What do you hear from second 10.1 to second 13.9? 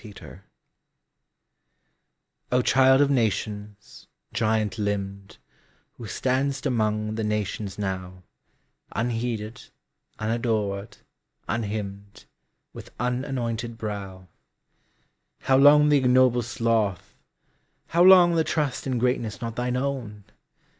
unadored, unhymned, With unanointed